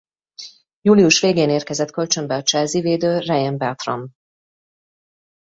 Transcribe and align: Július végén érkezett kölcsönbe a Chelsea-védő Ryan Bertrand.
Július 0.81 1.19
végén 1.21 1.49
érkezett 1.49 1.91
kölcsönbe 1.91 2.35
a 2.35 2.41
Chelsea-védő 2.41 3.19
Ryan 3.19 3.57
Bertrand. 3.57 4.09